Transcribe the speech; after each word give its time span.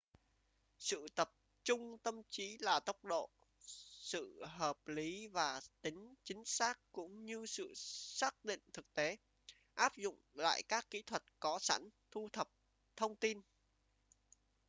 sự 0.77 1.07
tập 1.15 1.31
trung 1.63 1.97
tâm 1.97 2.21
trí 2.29 2.57
là 2.61 2.79
tốc 2.79 3.05
độ 3.05 3.29
sự 4.01 4.43
hợp 4.45 4.87
lý 4.87 5.27
và 5.27 5.61
tính 5.81 6.15
chính 6.23 6.45
xác 6.45 6.79
cũng 6.91 7.25
như 7.25 7.45
sự 7.45 7.71
xác 7.75 8.45
định 8.45 8.59
thực 8.73 8.93
tế 8.93 9.17
áp 9.73 9.97
dụng 9.97 10.17
lại 10.33 10.63
các 10.63 10.89
kỹ 10.89 11.01
thuật 11.01 11.23
có 11.39 11.59
sẵn 11.61 11.89
thu 12.11 12.29
thập 12.33 12.49
thông 12.95 13.15
tin 13.15 13.41